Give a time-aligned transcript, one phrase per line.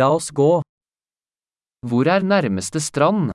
[0.00, 0.62] La oss gå.
[1.82, 3.32] Hvor er nærmeste strand?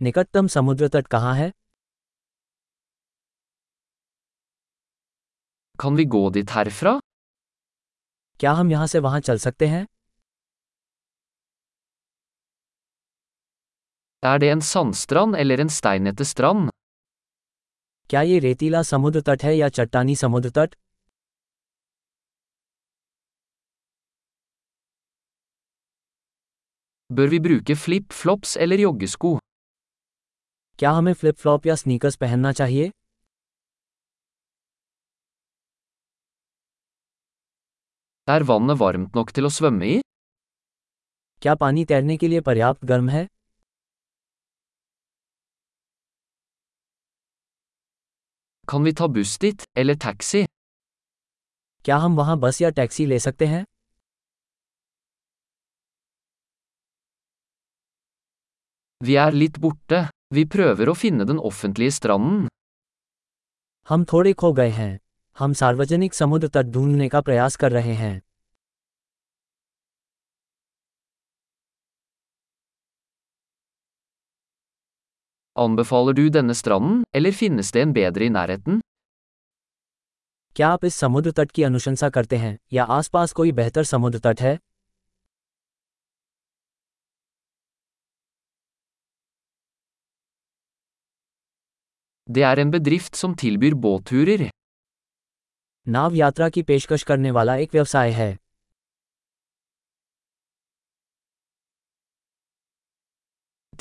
[0.00, 1.50] निकटतम समुद्र तट कहाँ है
[5.82, 6.98] Kan vi gå dit herfra?
[8.40, 9.84] क्या हम यहाँ से वहाँ चल सकते हैं
[14.22, 16.70] Er det en sandstrand eller en steinete strand?
[18.10, 20.74] क्या ये रेतीला समुद्र तट है या चट्टानी समुद्र तट
[27.17, 29.37] Bør vi bruke flip-flops eller joggesko?
[30.79, 32.89] क्या हमें फ्लिप फ्लॉप या स्नीकर्स पहनना चाहिए
[38.27, 39.99] Er vannet varmt nok til å svømme i?
[41.41, 43.27] क्या पानी तैरने के लिए पर्याप्त गर्म है
[48.67, 50.45] Kan vi ta buss dit, eller taxi?
[51.85, 53.63] क्या हम वहाँ बस या टैक्सी ले सकते हैं
[59.00, 60.08] Vi er litt borte.
[60.34, 62.48] Vi prøver å finne den offentlige stranden.
[63.88, 64.98] हम थोड़े खो गए हैं
[65.38, 68.20] हम सार्वजनिक समुद्र तट ढूँढने का प्रयास कर रहे हैं
[75.56, 78.80] Anbefaler du denne stranden, eller finnes det en bedre i nærheten?
[80.56, 84.40] क्या आप इस समुद्र तट की अनुशंसा करते हैं या आसपास कोई बेहतर समुद्र तट
[84.40, 84.58] है
[92.30, 94.50] Det er en bedrift som tilbyr båtturer.
[95.86, 98.36] नाव यात्रा की पेशकश करने वाला एक व्यवसाय है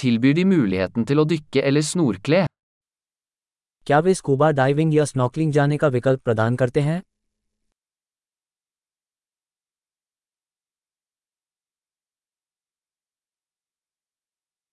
[0.01, 2.45] Tilbyr de muligheten til å dykke eller snorkle?
[3.87, 7.01] क्या वे स्कूबा डाइविंग या स्नॉकलिंग जाने का विकल्प प्रदान करते हैं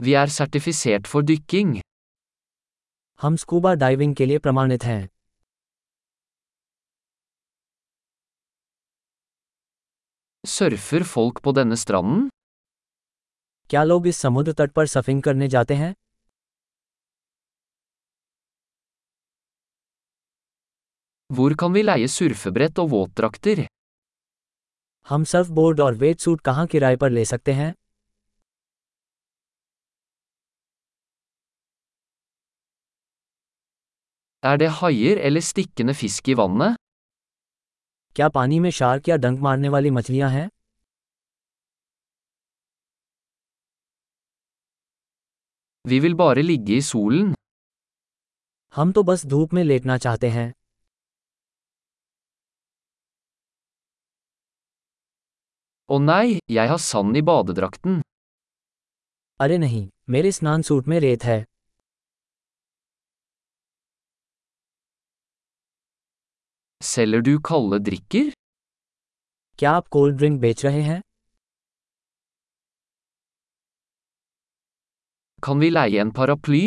[0.01, 1.75] Vi er sertifisert for dykking.
[3.21, 5.09] हम स्कूबा डाइविंग के लिए प्रमाणित हैं
[10.45, 12.29] Surfer folk på denne stranden?
[13.71, 15.95] क्या लोग इस समुद्र तट पर सफिंग करने जाते हैं
[21.31, 23.65] Hvor kan vi leie surfebrett og våtdrakter?
[25.09, 27.73] हम सर्फ बोर्ड और वेट सूट कहाँ किराए पर ले सकते हैं
[34.51, 36.75] Er det haier eller stikkende fisk i vannet?
[38.17, 40.49] क्या पानी में शार्क या डंक मारने वाली मछलियाँ हैं
[45.85, 47.33] Vi vil bare ligge i solen.
[48.75, 50.53] हम तो बस धूप में लेटना चाहते हैं
[55.89, 58.01] Å nei, jeg har sand i badedrakten.
[59.41, 61.45] अरे नहीं मेरे स्नान सूट में रेत है
[66.85, 68.33] Selger du kalde drikker?
[69.59, 71.01] क्या आप कोल्ड ड्रिंक बेच रहे हैं
[75.43, 76.63] Kan vi leie en paraply?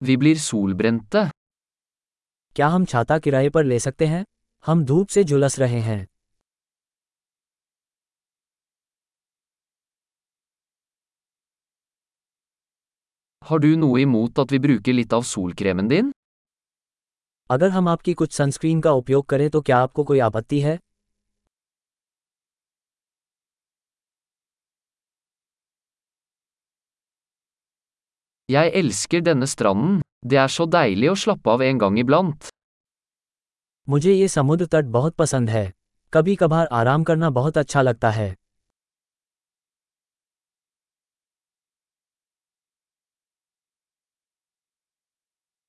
[0.00, 1.22] Vi blir solbrente.
[2.56, 4.24] क्या हम छाता किराए पर ले सकते हैं
[4.66, 6.06] हम धूप से झुलस रहे हैं
[13.42, 16.10] Har du noe imot at vi bruker litt av solkremen din?
[17.50, 20.78] अगर हम आपकी कुछ सनस्क्रीन का उपयोग करें तो क्या आपको कोई आपत्ति है
[28.48, 29.98] Jeg elsker denne stranden.
[30.26, 32.48] Det er så deilig å slappe av en gang iblant.
[33.88, 35.72] मुझे ये समुद्र तट बहुत पसंद है
[36.12, 38.34] कभी कभार आराम करना बहुत अच्छा लगता है